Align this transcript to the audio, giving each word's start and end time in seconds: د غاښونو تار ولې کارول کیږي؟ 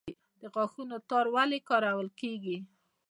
د 0.41 0.43
غاښونو 0.53 0.97
تار 1.09 1.25
ولې 1.35 1.59
کارول 1.69 2.09
کیږي؟ 2.19 2.57